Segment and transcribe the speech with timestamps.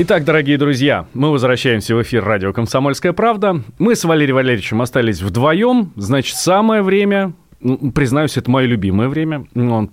[0.00, 3.64] Итак, дорогие друзья, мы возвращаемся в эфир радио «Комсомольская правда».
[3.80, 5.92] Мы с Валерием Валерьевичем остались вдвоем.
[5.96, 9.46] Значит, самое время ну, признаюсь, это мое любимое время,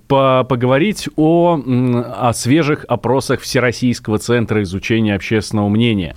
[0.07, 6.15] по поговорить о, о свежих опросах Всероссийского центра изучения общественного мнения.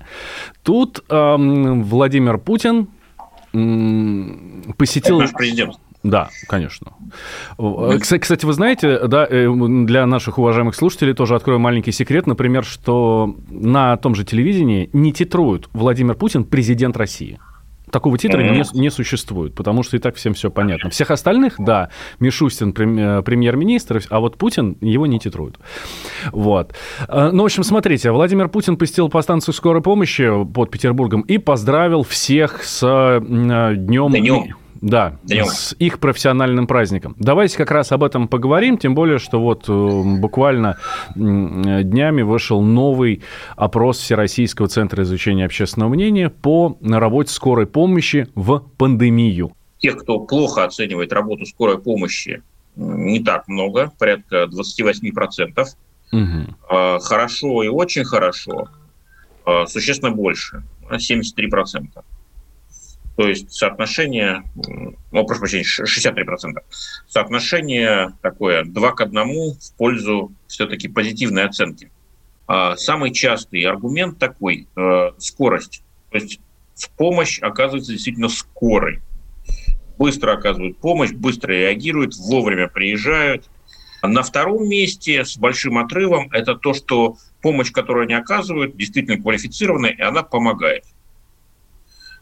[0.62, 2.88] Тут эм, Владимир Путин
[3.54, 5.20] эм, посетил...
[5.20, 5.78] Это наш президент.
[6.02, 6.92] Да, конечно.
[8.00, 9.48] Кстати, вы знаете, да, э,
[9.84, 15.12] для наших уважаемых слушателей тоже открою маленький секрет, например, что на том же телевидении не
[15.12, 17.38] титруют Владимир Путин президент России.
[17.90, 20.90] Такого титра не, не существует, потому что и так всем все понятно.
[20.90, 25.58] Всех остальных, да, Мишустин э, премьер-министр, а вот Путин его не титрует.
[26.32, 26.74] Вот.
[27.08, 31.38] Э, ну, в общем, смотрите, Владимир Путин посетил по станцию скорой помощи под Петербургом и
[31.38, 32.80] поздравил всех с
[33.20, 34.12] днем...
[34.12, 34.56] Днем.
[34.80, 35.46] Да, Днем.
[35.46, 37.16] с их профессиональным праздником.
[37.18, 40.78] Давайте как раз об этом поговорим, тем более, что вот э, буквально
[41.14, 43.22] днями вышел новый
[43.56, 49.52] опрос Всероссийского центра изучения общественного мнения по работе скорой помощи в пандемию.
[49.78, 52.42] Тех, кто плохо оценивает работу скорой помощи,
[52.76, 55.66] не так много, порядка 28%.
[56.10, 57.00] Угу.
[57.00, 58.68] Хорошо и очень хорошо,
[59.44, 62.04] а, существенно больше, 73%.
[63.18, 64.44] То есть соотношение,
[65.10, 66.62] ну, прошу прощения, 63%.
[67.08, 69.14] Соотношение такое 2 к 1
[69.54, 71.90] в пользу все-таки позитивной оценки.
[72.46, 75.82] А самый частый аргумент такой э,– скорость.
[76.12, 76.38] То есть
[76.76, 79.00] в помощь оказывается действительно скорой.
[79.98, 83.50] Быстро оказывают помощь, быстро реагируют, вовремя приезжают.
[84.00, 89.90] На втором месте с большим отрывом это то, что помощь, которую они оказывают, действительно квалифицированная,
[89.90, 90.84] и она помогает.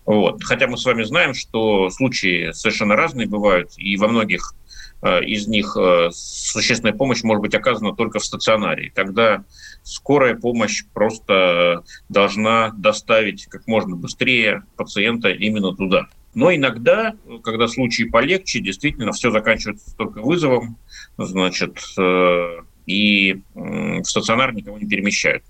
[0.07, 0.43] Вот.
[0.45, 4.55] Хотя мы с вами знаем, что случаи совершенно разные бывают, и во многих
[5.03, 8.93] э, из них э, существенная помощь может быть оказана только в стационаре.
[8.95, 9.45] Тогда
[9.83, 16.07] скорая помощь просто должна доставить как можно быстрее пациента именно туда.
[16.35, 20.79] Но иногда, когда случаи полегче, действительно все заканчивается только вызовом,
[21.19, 25.43] значит, э, и в стационар никого не перемещают.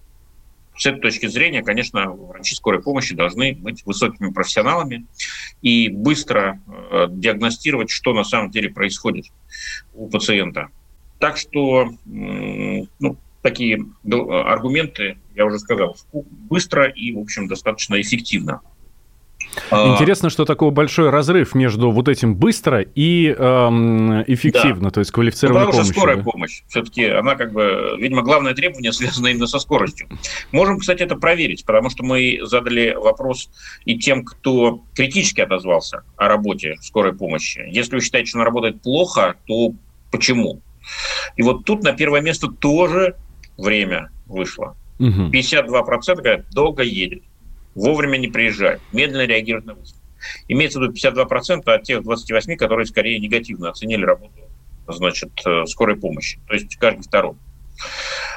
[0.76, 5.06] С этой точки зрения, конечно, врачи скорой помощи должны быть высокими профессионалами
[5.62, 9.26] и быстро э, диагностировать, что на самом деле происходит
[9.94, 10.68] у пациента.
[11.18, 18.60] Так что ну, такие аргументы, я уже сказал, быстро и, в общем, достаточно эффективно.
[19.70, 24.90] А, Интересно, что такой большой разрыв между вот этим быстро и эм, эффективно, да.
[24.90, 25.94] то есть квалифицированной ну, потому помощью.
[25.94, 26.30] Потому скорая да?
[26.30, 30.08] помощь, все-таки она как бы, видимо, главное требование связано именно со скоростью.
[30.52, 33.50] Можем, кстати, это проверить, потому что мы задали вопрос
[33.84, 37.64] и тем, кто критически отозвался о работе скорой помощи.
[37.70, 39.72] Если вы считаете, что она работает плохо, то
[40.10, 40.60] почему?
[41.36, 43.16] И вот тут на первое место тоже
[43.56, 44.76] время вышло.
[44.98, 45.30] Угу.
[45.30, 47.22] 52% говорят, долго едет
[47.76, 49.96] вовремя не приезжают, медленно реагируют на вызов.
[50.48, 54.32] Имеется в виду 52% от тех 28, которые скорее негативно оценили работу
[54.88, 56.38] значит, э, скорой помощи.
[56.46, 57.34] То есть каждый второй.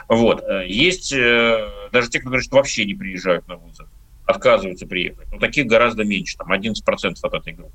[0.07, 0.43] Вот.
[0.43, 3.87] Э, есть э, даже те, кто говорят, что вообще не приезжают на вызов,
[4.25, 5.31] отказываются приехать.
[5.31, 7.73] Но таких гораздо меньше, там 11% от этой группы.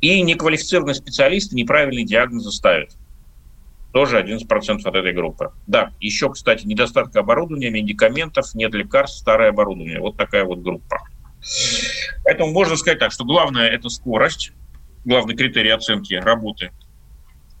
[0.00, 2.90] И неквалифицированные специалисты неправильные диагнозы ставят
[3.92, 5.52] тоже 11% от этой группы.
[5.66, 10.00] Да, еще, кстати, недостаток оборудования, медикаментов, нет лекарств, старое оборудование.
[10.00, 11.02] Вот такая вот группа.
[12.24, 14.52] Поэтому можно сказать так, что главное– это скорость,
[15.04, 16.70] главный критерий оценки работы,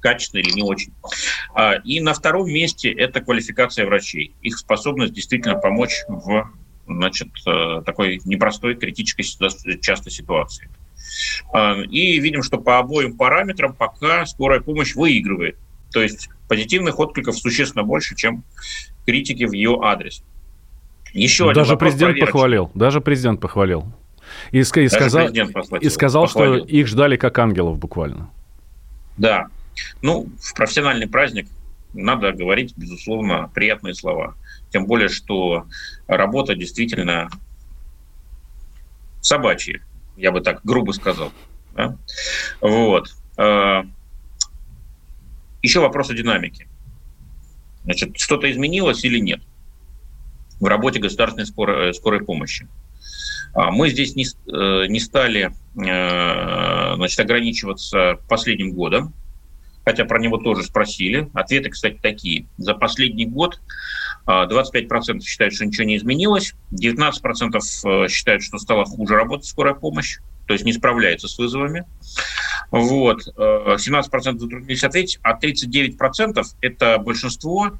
[0.00, 0.92] качественно или не очень.
[1.54, 6.50] А, и на втором месте это квалификация врачей, их способность действительно помочь в
[6.86, 9.24] значит, э, такой непростой, критической
[9.80, 10.70] частой ситуации.
[11.52, 15.58] А, и видим, что по обоим параметрам пока скорая помощь выигрывает
[15.92, 18.44] то есть позитивных откликов существенно больше, чем
[19.06, 20.22] критики в ее адрес.
[21.12, 22.26] Еще даже президент проверочный.
[22.26, 22.70] похвалил.
[22.74, 23.92] Даже президент похвалил.
[24.50, 26.64] И, и сказал, и сказал похвалил.
[26.64, 28.30] что их ждали как ангелов буквально.
[29.16, 29.48] Да.
[30.02, 31.48] Ну, в профессиональный праздник
[31.94, 34.34] надо говорить, безусловно, приятные слова.
[34.70, 35.66] Тем более, что
[36.06, 37.30] работа действительно
[39.22, 39.80] собачья,
[40.16, 41.32] я бы так грубо сказал.
[41.74, 41.96] Да?
[42.60, 43.14] Вот.
[45.58, 46.68] А, еще вопрос о динамике.
[47.84, 49.40] Значит, что-то изменилось или нет?
[50.60, 52.68] в работе государственной скорой, скорой помощи.
[53.54, 54.26] А мы здесь не,
[54.88, 59.14] не стали значит, ограничиваться последним годом,
[59.84, 61.30] хотя про него тоже спросили.
[61.32, 62.46] Ответы, кстати, такие.
[62.58, 63.60] За последний год
[64.26, 70.52] 25% считают, что ничего не изменилось, 19% считают, что стало хуже работать скорая помощь, то
[70.52, 71.86] есть не справляется с вызовами.
[72.70, 73.26] Вот.
[73.36, 77.72] 17% затруднились ответить, а 39% это большинство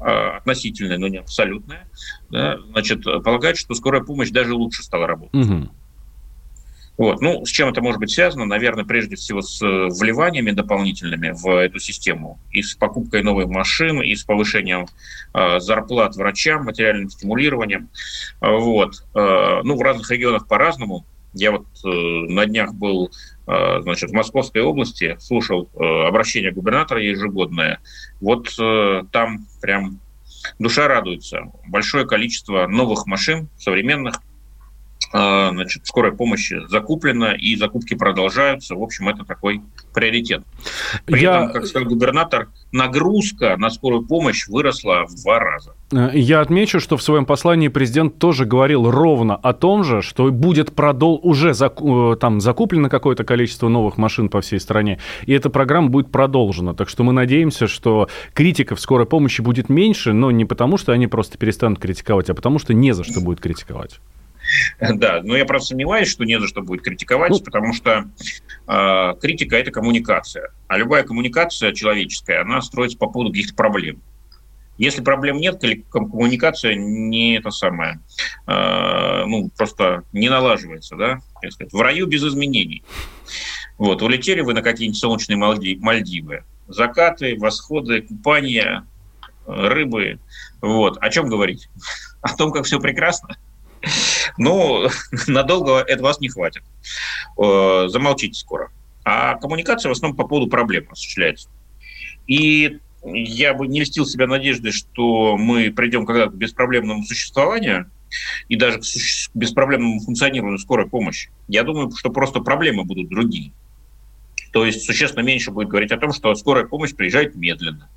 [0.00, 1.88] э, относительное, но не абсолютное,
[2.30, 5.34] да, значит, полагают, что скорая помощь даже лучше стала работать.
[5.34, 5.68] Угу.
[6.98, 7.20] Вот.
[7.20, 8.46] Ну, с чем это может быть связано?
[8.46, 14.00] Наверное, прежде всего с э, вливаниями дополнительными в эту систему и с покупкой новых машин,
[14.00, 14.86] и с повышением
[15.34, 17.90] э, зарплат врачам, материальным стимулированием.
[18.40, 19.04] Вот.
[19.14, 21.04] Э, ну, в разных регионах по-разному.
[21.34, 23.10] Я вот э, на днях был э,
[23.46, 27.80] значит, в Московской области, слушал э, обращение губернатора ежегодное.
[28.20, 30.00] Вот э, там прям
[30.58, 31.52] душа радуется.
[31.68, 34.20] Большое количество новых машин, современных,
[35.16, 38.74] значит, скорой помощи закуплено, и закупки продолжаются.
[38.74, 39.62] В общем, это такой
[39.94, 40.42] приоритет.
[41.06, 41.36] При Я...
[41.36, 45.74] этом, как сказал губернатор, нагрузка на скорую помощь выросла в два раза.
[45.92, 50.30] Э, я отмечу, что в своем послании президент тоже говорил ровно о том же, что
[50.30, 51.20] будет продол...
[51.22, 52.12] уже заку...
[52.12, 56.74] Э, там закуплено какое-то количество новых машин по всей стране, и эта программа будет продолжена.
[56.74, 61.06] Так что мы надеемся, что критиков скорой помощи будет меньше, но не потому, что они
[61.06, 64.00] просто перестанут критиковать, а потому что не за что будет критиковать.
[64.80, 68.10] Да, но я просто сомневаюсь, что не за что будет критиковать, ну, потому что
[68.66, 70.50] э, критика– это коммуникация.
[70.68, 74.02] А любая коммуникация человеческая, она строится по поводу каких-то проблем.
[74.78, 78.00] Если проблем нет, коммуникация не это самое,
[78.46, 82.82] э, ну, просто не налаживается, да, так сказать, в раю без изменений.
[83.78, 86.44] Вот, улетели вы на какие-нибудь солнечные Мальдивы.
[86.68, 88.86] Закаты, восходы, купания,
[89.46, 90.18] рыбы.
[90.60, 90.98] Вот.
[91.00, 91.68] О чем говорить?
[92.20, 93.36] О том, как все прекрасно?
[94.38, 94.88] Но
[95.26, 96.62] надолго это вас не хватит.
[97.42, 98.70] Э, замолчите скоро.
[99.04, 101.48] А коммуникация в основном по поводу проблем осуществляется.
[102.26, 107.90] И я бы не льстил себя надеждой, что мы придем когда-то к беспроблемному существованию
[108.48, 108.84] и даже к
[109.34, 111.30] беспроблемному функционированию скорой помощи.
[111.48, 113.52] Я думаю, что просто проблемы будут другие.
[114.52, 117.88] То есть существенно меньше будет говорить о том, что скорая помощь приезжает медленно.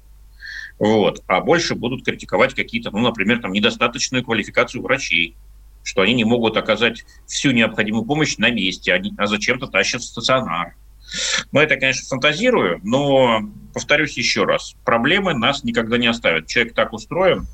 [0.78, 1.24] Вот.
[1.28, 5.36] А больше будут критиковать какие-то, ну, например, там, недостаточную квалификацию врачей,
[5.90, 10.06] что они не могут оказать всю необходимую помощь на месте, они, а зачем-то тащат в
[10.06, 10.76] стационар.
[11.52, 13.42] Ну, это, конечно, фантазирую, но
[13.74, 16.46] повторюсь еще раз, проблемы нас никогда не оставят.
[16.46, 17.48] Человек так устроен,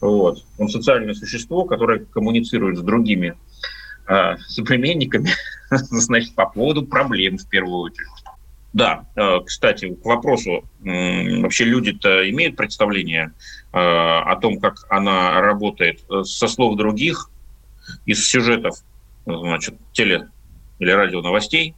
[0.00, 3.36] вот, он социальное существо, которое коммуницирует с другими
[4.08, 5.30] э, соплеменниками,
[5.70, 8.08] значит, по поводу проблем в первую очередь.
[8.72, 13.32] Да, э, кстати, к вопросу, вообще люди-то имеют представление
[13.72, 17.30] э, о том, как она работает э, со слов других,
[18.04, 18.78] из сюжетов,
[19.24, 20.28] значит, теле-
[20.78, 21.74] или радио новостей,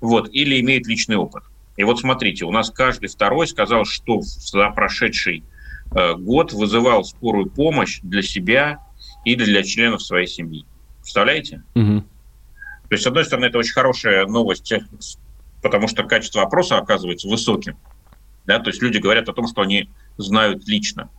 [0.00, 1.44] вот, или имеет личный опыт.
[1.76, 5.44] И вот смотрите, у нас каждый второй сказал, что за прошедший
[5.94, 8.78] э, год вызывал скорую помощь для себя
[9.24, 10.66] или для членов своей семьи.
[11.00, 11.62] Представляете?
[11.74, 12.00] Угу.
[12.00, 14.72] То есть, с одной стороны, это очень хорошая новость,
[15.62, 17.76] потому что качество опроса оказывается высоким.
[18.46, 18.58] Да?
[18.58, 21.10] То есть люди говорят о том, что они знают лично.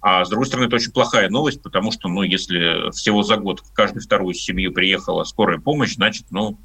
[0.00, 3.60] А с другой стороны, это очень плохая новость, потому что, ну, если всего за год
[3.60, 6.58] в каждую вторую семью приехала скорая помощь, значит, ну,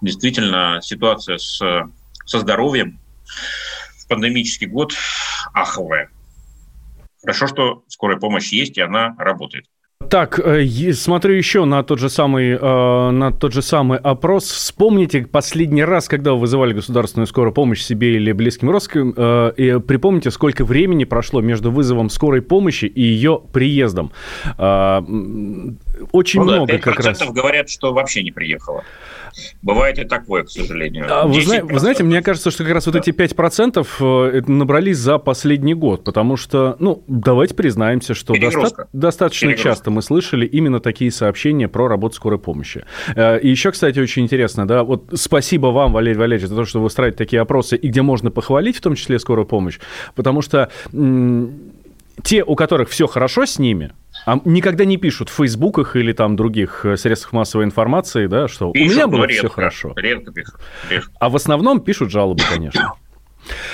[0.00, 1.58] действительно, ситуация с,
[2.24, 2.98] со здоровьем
[3.98, 4.94] в пандемический год
[5.52, 6.10] аховая.
[7.20, 9.66] Хорошо, что скорая помощь есть, и она работает.
[10.10, 14.44] Так, э, смотрю еще на тот же самый, э, на тот же самый опрос.
[14.44, 19.78] Вспомните последний раз, когда вы вызывали государственную скорую помощь себе или близким родственникам, э, и
[19.78, 24.10] припомните, сколько времени прошло между вызовом скорой помощи и ее приездом.
[24.58, 27.20] Очень ну, много да, как раз.
[27.30, 28.82] говорят, что вообще не приехала.
[29.62, 31.06] Бывает и такое, к сожалению.
[31.08, 32.92] А вы, зна- вы знаете, мне кажется, что как раз да.
[32.92, 38.88] вот эти 5% э, набрались за последний год, потому что, ну, давайте признаемся, что доста-
[38.92, 39.68] достаточно Перегрузка.
[39.70, 42.84] часто мы слышали именно такие сообщения про работу скорой помощи.
[43.14, 46.80] Э, и еще, кстати, очень интересно, да, вот спасибо вам, Валерий Валерьевич, за то, что
[46.80, 49.78] вы устраиваете такие опросы, и где можно похвалить, в том числе скорую помощь,
[50.14, 50.70] потому что
[52.22, 53.92] те, у которых все хорошо с ними,
[54.26, 58.70] а никогда не пишут в фейсбуках или там других э, средствах массовой информации, да, что
[58.72, 59.94] пишут, у меня было все хорошо.
[59.96, 60.54] Редко пишут,
[60.88, 61.12] пишут.
[61.18, 62.94] А в основном пишут жалобы, конечно.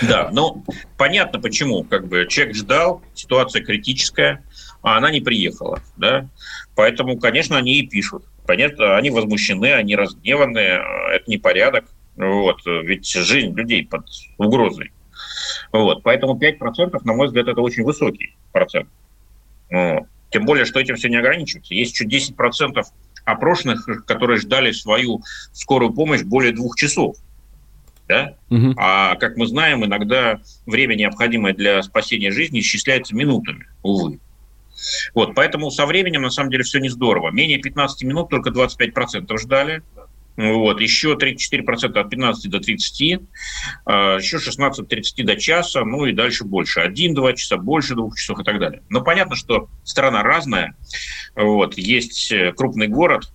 [0.02, 0.64] Да, ну
[0.96, 1.82] понятно почему.
[1.82, 4.44] Как бы человек ждал, ситуация критическая,
[4.86, 6.28] а она не приехала, да.
[6.76, 8.24] Поэтому, конечно, они и пишут.
[8.46, 11.86] Понятно, они возмущены, они разгневаны, это непорядок.
[12.14, 14.06] Вот, ведь жизнь людей под
[14.38, 14.92] угрозой.
[15.72, 18.88] Вот, поэтому 5%, на мой взгляд, это очень высокий процент.
[19.72, 20.04] Вот.
[20.30, 21.74] Тем более, что этим все не ограничивается.
[21.74, 22.80] Есть еще 10%
[23.24, 25.20] опрошенных, которые ждали свою
[25.52, 27.16] скорую помощь более двух часов.
[28.06, 28.36] Да?
[28.50, 28.74] Угу.
[28.76, 34.20] А как мы знаем, иногда время, необходимое для спасения жизни, исчисляется минутами, увы.
[35.14, 37.30] Вот, поэтому со временем, на самом деле, все не здорово.
[37.30, 39.82] Менее 15 минут только 25% ждали.
[40.36, 43.20] Вот, еще 34% от 15 до 30,
[43.86, 46.80] а, еще 16 от 30 до часа, ну и дальше больше.
[46.80, 48.82] 1-2 часа, больше двух часов и так далее.
[48.90, 50.76] Но понятно, что страна разная.
[51.34, 53.32] Вот, есть э, крупный город,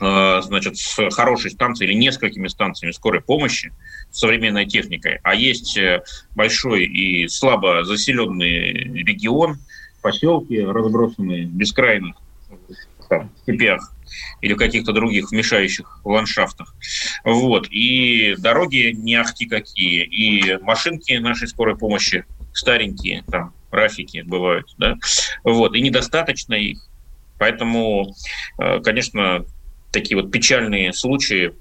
[0.00, 3.72] а, значит, с хорошей станцией или несколькими станциями скорой помощи,
[4.10, 6.02] с современной техникой, а есть э,
[6.36, 9.58] большой и слабо заселенный регион,
[10.04, 12.14] поселки разбросанные в бескрайних
[13.08, 13.90] там, степях,
[14.42, 16.74] или каких-то других мешающих ландшафтах.
[17.24, 17.68] Вот.
[17.70, 24.96] И дороги не ахти какие, и машинки нашей скорой помощи старенькие, там, рафики бывают, да,
[25.42, 26.86] вот, и недостаточно их.
[27.38, 28.14] Поэтому,
[28.58, 29.46] э, конечно,
[29.90, 31.54] такие вот печальные случаи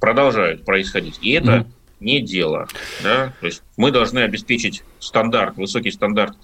[0.00, 1.18] продолжают происходить.
[1.20, 1.66] И это mm-hmm.
[2.00, 2.68] Не дело.
[3.02, 3.32] Да?
[3.40, 6.36] То есть мы должны обеспечить стандарт, высокий стандарт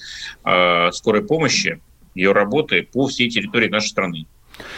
[0.44, 1.80] э, скорой помощи,
[2.14, 4.26] ее работы по всей территории нашей страны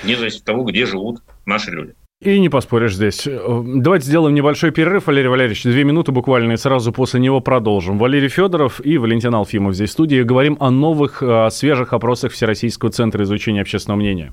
[0.02, 1.94] вне зависимости от того, где живут наши люди.
[2.20, 3.26] И не поспоришь здесь.
[3.26, 5.64] Давайте сделаем небольшой перерыв, Валерий Валерьевич.
[5.64, 7.98] Две минуты буквально, и сразу после него продолжим.
[7.98, 10.22] Валерий Федоров и Валентин Алфимов здесь в студии.
[10.22, 14.32] Говорим о новых, о свежих опросах Всероссийского центра изучения общественного мнения.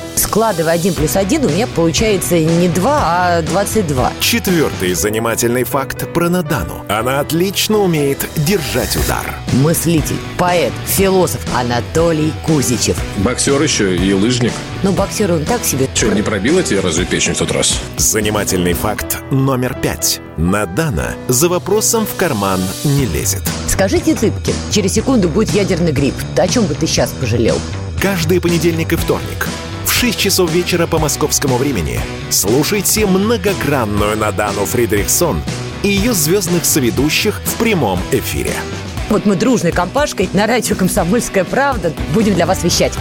[0.21, 4.13] Складывая 1 плюс 1, у меня получается не 2, а 22.
[4.19, 6.85] Четвертый занимательный факт про Надану.
[6.89, 9.35] Она отлично умеет держать удар.
[9.51, 12.97] Мыслитель, поэт, философ Анатолий Кузичев.
[13.17, 14.53] Боксер еще и лыжник.
[14.83, 15.89] Ну, боксер он так себе.
[15.95, 17.81] Че, не пробила тебе разве печень в тот раз?
[17.97, 20.21] Занимательный факт номер пять.
[20.37, 23.41] Надана за вопросом в карман не лезет.
[23.67, 26.15] Скажите, Цыпкин, через секунду будет ядерный грипп.
[26.37, 27.57] О чем бы ты сейчас пожалел?
[27.99, 29.47] Каждый понедельник и вторник
[30.01, 31.99] 6 часов вечера по московскому времени
[32.31, 35.39] слушайте многогранную Надану Фридрихсон
[35.83, 38.49] и ее звездных соведущих в прямом эфире.
[39.09, 42.93] Вот мы дружной компашкой на радио «Комсомольская правда» будем для вас вещать.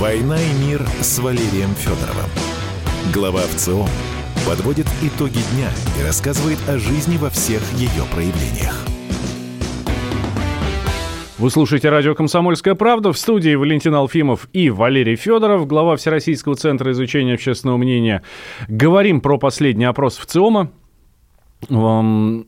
[0.00, 2.30] «Война и мир» с Валерием Федоровым.
[3.12, 3.88] Глава ВЦО
[4.44, 8.74] подводит итоги дня и рассказывает о жизни во всех ее проявлениях.
[11.36, 13.12] Вы слушаете радио «Комсомольская правда».
[13.12, 18.22] В студии Валентин Алфимов и Валерий Федоров, глава Всероссийского центра изучения общественного мнения.
[18.68, 20.70] Говорим про последний опрос в ЦИОМа.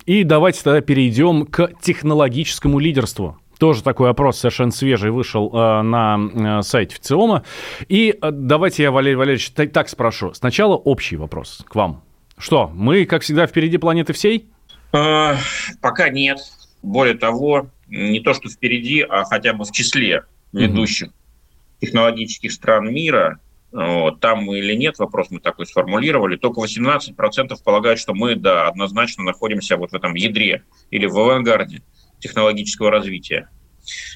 [0.06, 3.36] И давайте тогда перейдем к технологическому лидерству.
[3.58, 6.18] Тоже такой опрос совершенно свежий вышел э, на
[6.60, 7.42] э, сайте ВЦИОМа.
[7.88, 10.32] И э, давайте я, Валерий Валерьевич, так, спрошу.
[10.32, 12.04] Сначала общий вопрос к вам.
[12.38, 14.48] Что, мы, как всегда, впереди планеты всей?
[14.92, 16.38] Пока нет.
[16.82, 21.80] Более того, не то что впереди, а хотя бы в числе ведущих mm-hmm.
[21.80, 23.40] технологических стран мира.
[23.72, 26.36] Вот, там мы или нет, вопрос мы такой сформулировали.
[26.36, 27.16] Только 18%
[27.62, 31.82] полагают, что мы, да, однозначно находимся вот в этом ядре или в авангарде
[32.20, 33.50] технологического развития.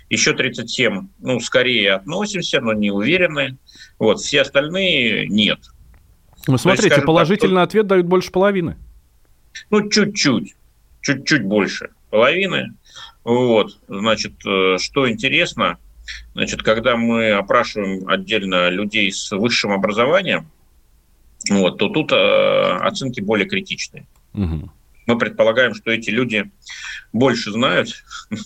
[0.09, 3.59] Еще 37, ну, скорее относимся, но не уверены.
[3.99, 5.61] Вот, все остальные нет.
[6.47, 8.77] Ну, смотрите, есть, положительный так, ответ дают больше половины.
[9.69, 10.55] Ну, чуть-чуть,
[11.03, 12.75] чуть-чуть больше половины.
[13.25, 15.79] Вот, значит, э, что интересно,
[16.35, 20.50] значит, когда мы опрашиваем отдельно людей с высшим образованием,
[21.49, 24.07] вот, то тут э, оценки более критичные.
[24.35, 24.71] Угу.
[25.07, 26.50] Мы предполагаем, что эти люди
[27.12, 27.88] больше знают
[28.31, 28.37] э,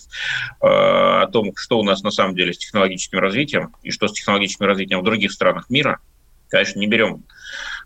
[0.61, 4.65] о том, что у нас на самом деле с технологическим развитием и что с технологическим
[4.65, 5.99] развитием в других странах мира.
[6.49, 7.23] Конечно, не берем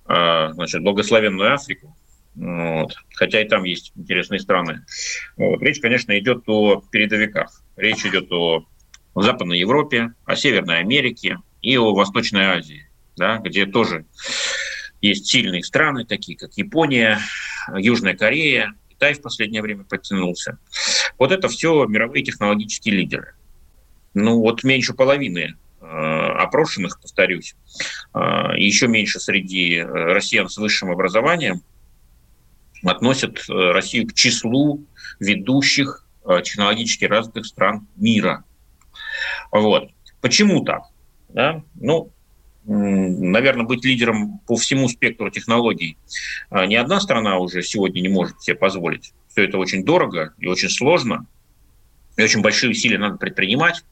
[0.07, 1.95] э, значит, благословенную Африку,
[2.35, 2.95] вот.
[3.15, 4.85] Хотя и там есть интересные страны.
[5.37, 5.61] Вот.
[5.61, 7.63] Речь, конечно, идет о передовиках.
[7.75, 8.65] Речь идет о
[9.15, 14.05] Западной Европе, о Северной Америке и о Восточной Азии, да, где тоже
[15.01, 17.19] есть сильные страны, такие как Япония,
[17.75, 20.57] Южная Корея, Китай в последнее время подтянулся.
[21.17, 23.33] Вот это все мировые технологические лидеры.
[24.13, 27.55] Ну вот меньше половины э, опрошенных, повторюсь,
[28.13, 28.19] э,
[28.57, 31.61] еще меньше среди э, россиян с высшим образованием
[32.83, 34.85] относят э, Россию к числу
[35.19, 38.43] ведущих э, технологически развитых стран мира.
[39.51, 39.91] Вот.
[40.21, 40.83] Почему так?
[41.29, 41.63] Да?
[41.75, 42.11] Ну,
[42.65, 45.97] наверное, быть лидером по всему спектру технологий
[46.51, 49.13] ни одна страна уже сегодня не может себе позволить.
[49.29, 51.25] Все это очень дорого и очень сложно,
[52.17, 53.83] и очень большие усилия надо предпринимать.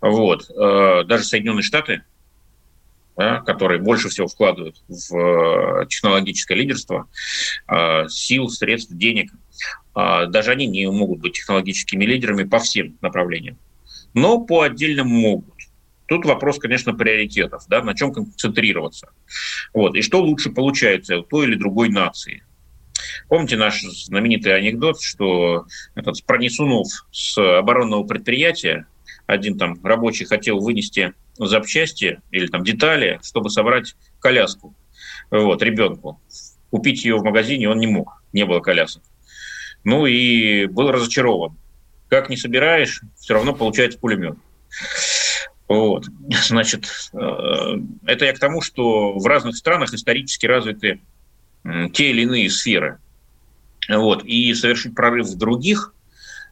[0.00, 0.48] Вот.
[0.54, 2.02] Даже Соединенные Штаты
[3.16, 7.08] да, которые больше всего вкладывают в э, технологическое лидерство,
[7.68, 9.30] э, сил, средств, денег,
[9.94, 13.58] э, даже они не могут быть технологическими лидерами по всем направлениям.
[14.14, 15.54] Но по отдельным могут.
[16.06, 19.10] Тут вопрос, конечно, приоритетов, да, на чем концентрироваться.
[19.72, 19.94] Вот.
[19.94, 22.44] И что лучше получается у той или другой нации.
[23.28, 28.86] Помните наш знаменитый анекдот, что этот Пронесунов с оборонного предприятия,
[29.26, 34.74] один там рабочий хотел вынести запчасти или там детали, чтобы собрать коляску
[35.30, 36.20] вот, ребенку.
[36.70, 39.02] Купить ее в магазине он не мог, не было колясок.
[39.84, 41.56] Ну и был разочарован.
[42.08, 44.36] Как не собираешь, все равно получается пулемет.
[45.68, 46.06] Вот.
[46.46, 51.00] Значит, э, это я к тому, что в разных странах исторически развиты
[51.92, 52.98] те или иные сферы.
[53.88, 54.24] Вот.
[54.24, 55.94] И совершить прорыв в других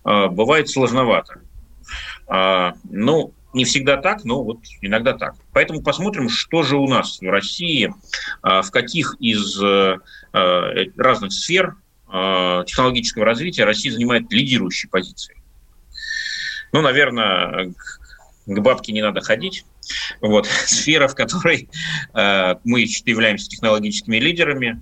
[0.05, 1.41] э, бывает сложновато.
[2.27, 5.35] А, ну, не всегда так, но вот иногда так.
[5.53, 7.93] Поэтому посмотрим, что же у нас в России,
[8.43, 9.97] а, в каких из э,
[10.33, 11.77] э, разных сфер
[12.07, 15.37] а, технологического развития Россия занимает лидирующие позиции.
[16.73, 17.73] Ну, наверное,
[18.47, 19.65] к бабке не надо ходить.
[20.21, 20.47] Вот.
[20.67, 21.69] Сфера, в которой
[22.15, 24.81] э, мы являемся технологическими лидерами,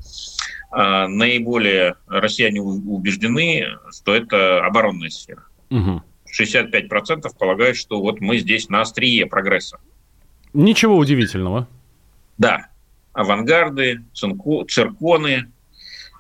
[0.71, 5.45] наиболее россияне убеждены, что это оборонная сфера.
[5.71, 6.03] Угу.
[6.39, 9.79] 65% полагают, что вот мы здесь на острие прогресса.
[10.53, 11.69] Ничего удивительного.
[12.39, 12.69] Да.
[13.13, 15.51] Авангарды, цинку, цирконы,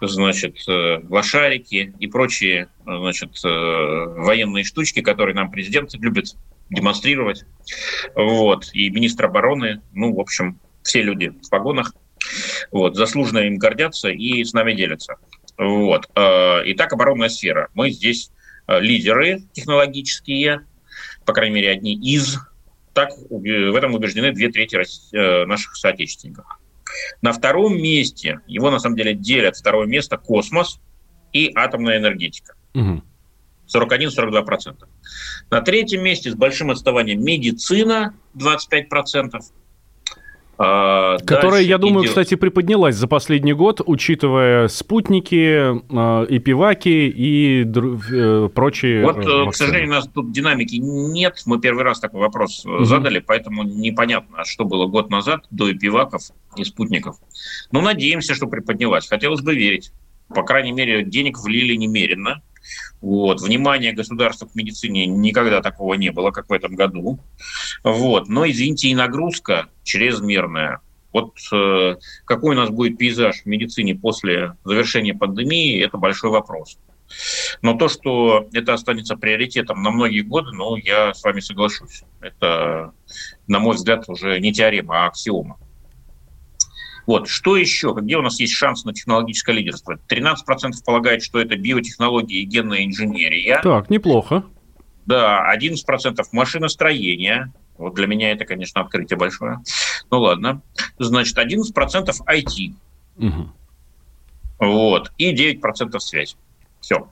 [0.00, 6.36] значит, э, лошарики и прочие значит, э, военные штучки, которые нам президент любит
[6.70, 7.44] демонстрировать.
[8.14, 8.70] Вот.
[8.72, 11.94] И министр обороны, ну, в общем, все люди в погонах,
[12.70, 15.16] вот, заслуженно им гордятся и с нами делятся.
[15.56, 16.08] Вот.
[16.14, 17.68] Э, итак, оборонная сфера.
[17.74, 18.30] Мы здесь
[18.68, 20.66] лидеры технологические,
[21.24, 22.38] по крайней мере, одни из,
[22.92, 26.46] так в этом убеждены две трети э, наших соотечественников.
[27.22, 30.80] На втором месте, его на самом деле делят второе место космос
[31.32, 32.54] и атомная энергетика.
[32.74, 33.02] Угу.
[33.74, 34.86] 41-42%.
[35.50, 39.40] На третьем месте с большим отставанием медицина 25%,
[40.60, 42.10] а, Которая, я думаю, идет...
[42.10, 49.46] кстати, приподнялась за последний год, учитывая спутники, а, и пиваки, и э, прочие Вот, вакцины.
[49.46, 51.40] Э, к сожалению, у нас тут динамики нет.
[51.46, 52.84] Мы первый раз такой вопрос угу.
[52.84, 56.22] задали, поэтому непонятно, что было год назад до пиваков
[56.56, 57.16] и спутников.
[57.70, 59.06] Но надеемся, что приподнялась.
[59.06, 59.92] Хотелось бы верить.
[60.28, 62.42] По крайней мере, денег влили немерено.
[63.00, 63.40] Вот.
[63.40, 67.18] Внимание государства к медицине никогда такого не было, как в этом году.
[67.84, 68.28] Вот.
[68.28, 70.80] Но, извините, и нагрузка чрезмерная.
[71.12, 76.78] Вот э, какой у нас будет пейзаж в медицине после завершения пандемии, это большой вопрос.
[77.62, 82.02] Но то, что это останется приоритетом на многие годы, ну, я с вами соглашусь.
[82.20, 82.92] Это,
[83.46, 85.58] на мой взгляд, уже не теорема, а аксиома.
[87.08, 87.26] Вот.
[87.26, 87.94] Что еще?
[87.96, 89.98] Где у нас есть шанс на технологическое лидерство?
[90.10, 90.36] 13%
[90.84, 93.62] полагает, что это биотехнологии и генная инженерия.
[93.62, 94.44] Так, неплохо.
[95.06, 97.50] Да, 11% машиностроение.
[97.78, 99.60] Вот для меня это, конечно, открытие большое.
[100.10, 100.60] Ну ладно.
[100.98, 102.74] Значит, 11% IT.
[103.16, 103.52] Угу.
[104.58, 105.10] Вот.
[105.16, 106.36] И 9% связь.
[106.82, 107.08] Все.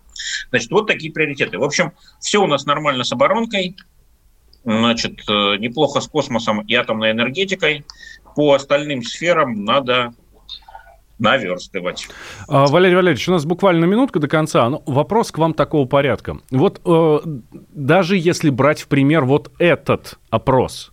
[0.51, 1.59] Значит, вот такие приоритеты.
[1.59, 3.75] В общем, все у нас нормально с оборонкой.
[4.63, 7.87] Значит, э, неплохо с космосом и атомной энергетикой
[8.37, 10.13] по остальным сферам надо
[11.19, 12.07] наверстывать.
[12.47, 14.69] А, Валерий Валерьевич, у нас буквально минутка до конца.
[14.69, 16.39] Но вопрос к вам такого порядка.
[16.51, 17.19] Вот э,
[17.73, 20.93] даже если брать в пример вот этот опрос,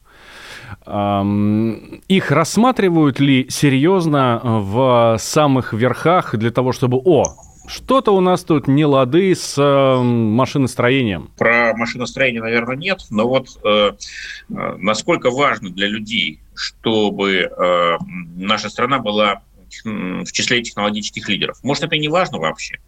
[0.85, 7.23] их рассматривают ли серьезно в самых верхах для того, чтобы, о,
[7.67, 11.31] что-то у нас тут не лады с э, машиностроением.
[11.37, 13.91] Про машиностроение, наверное, нет, но вот э,
[14.49, 17.97] э, насколько важно для людей, чтобы э,
[18.35, 19.41] наша страна была
[19.83, 21.57] в числе технологических лидеров.
[21.63, 22.79] Может, это и не важно вообще.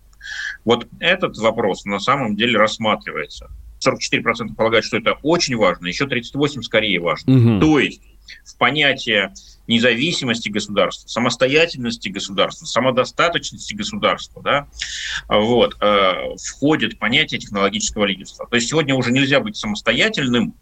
[0.63, 3.49] Вот этот вопрос на самом деле рассматривается.
[3.85, 7.35] 44% полагают, что это очень важно, еще 38% скорее важно.
[7.35, 7.59] Угу.
[7.59, 8.01] То есть
[8.43, 9.33] в понятие
[9.67, 14.67] независимости государства, самостоятельности государства, самодостаточности государства, да,
[15.27, 18.47] вот, э, входит понятие технологического лидерства.
[18.47, 20.55] То есть сегодня уже нельзя быть самостоятельным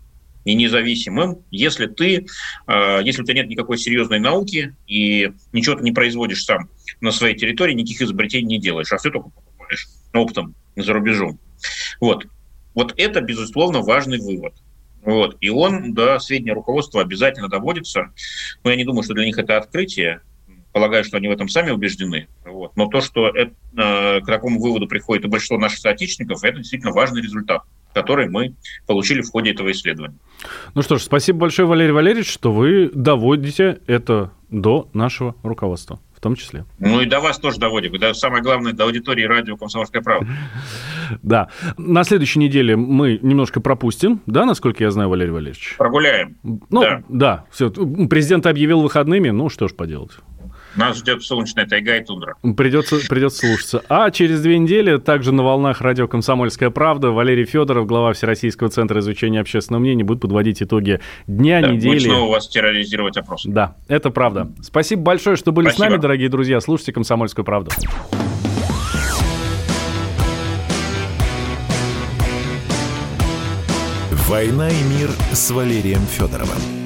[0.46, 2.26] и независимым, если ты,
[2.68, 6.70] э, если у тебя нет никакой серьезной науки и ничего ты не производишь сам
[7.02, 11.40] на своей территории, никаких изобретений не делаешь, а все только покупаешь опытом за рубежом.
[12.00, 12.26] Вот.
[12.74, 14.54] Вот это, безусловно, важный вывод.
[15.06, 15.38] Вот.
[15.42, 18.12] И он до сведения руководства обязательно доводится.
[18.64, 20.22] Но я не думаю, что для них это открытие.
[20.72, 22.28] Полагаю, что они в этом сами убеждены.
[22.46, 22.76] Вот.
[22.76, 26.94] Но то, что это, э, к такому выводу приходит и большинство наших соотечественников, это действительно
[26.94, 27.62] важный результат,
[27.94, 28.56] который мы
[28.88, 30.18] получили в ходе этого исследования.
[30.74, 36.36] Ну что ж, спасибо большое, Валерий Валерьевич, что вы доводите это до нашего руководства том
[36.36, 36.66] числе.
[36.80, 37.94] Ну и до вас тоже доводим.
[37.94, 40.28] И самое главное, до аудитории радио «Комсомольская правда».
[41.22, 41.50] Да.
[41.78, 45.76] На следующей неделе мы немножко пропустим, да, насколько я знаю, Валерий Валерьевич?
[45.78, 46.38] Прогуляем.
[46.44, 47.04] Ну, да.
[47.10, 47.46] да.
[47.52, 47.70] Все.
[47.70, 50.12] Президент объявил выходными, ну что ж поделать.
[50.76, 52.36] Нас ждет солнечная тайга и тундра.
[52.58, 53.84] Придется, придется слушаться.
[53.90, 59.00] А через две недели также на волнах радио «Комсомольская правда» Валерий Федоров, глава Всероссийского центра
[59.00, 61.90] изучения общественного мнения, будет подводить итоги дня, да, недели.
[61.90, 63.50] Будет снова вас терроризировать опросы.
[63.50, 64.52] Да, это правда.
[64.62, 65.86] Спасибо большое, что были Спасибо.
[65.86, 66.60] с нами, дорогие друзья.
[66.60, 67.72] Слушайте «Комсомольскую правду».
[74.28, 76.83] «Война и мир» с Валерием Федоровым.